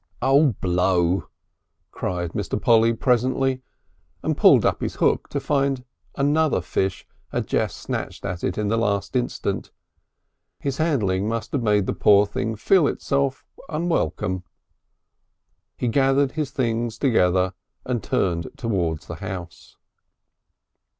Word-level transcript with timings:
"Oh 0.19 0.53
blow!" 0.61 1.27
cried 1.91 2.31
Mr. 2.31 2.59
Polly 2.59 2.91
presently, 2.91 3.61
and 4.23 4.35
pulled 4.35 4.65
up 4.65 4.81
his 4.81 4.95
hook 4.95 5.29
to 5.29 5.39
find 5.39 5.85
another 6.15 6.59
fish 6.59 7.05
had 7.31 7.45
just 7.45 7.77
snatched 7.77 8.25
at 8.25 8.43
it 8.43 8.57
in 8.57 8.67
the 8.69 8.79
last 8.79 9.15
instant. 9.15 9.69
His 10.59 10.77
handling 10.77 11.27
must 11.29 11.51
have 11.51 11.61
made 11.61 11.85
the 11.85 11.93
poor 11.93 12.25
thing 12.25 12.55
feel 12.55 12.87
itself 12.87 13.45
unwelcome. 13.69 14.43
He 15.77 15.87
gathered 15.87 16.31
his 16.31 16.49
things 16.49 16.97
together 16.97 17.53
and 17.85 18.01
turned 18.01 18.47
towards 18.57 19.05
the 19.05 19.17
house. 19.17 19.77